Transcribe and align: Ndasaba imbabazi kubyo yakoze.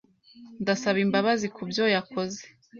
Ndasaba 0.61 0.99
imbabazi 1.05 1.47
kubyo 1.55 1.83
yakoze. 1.95 2.39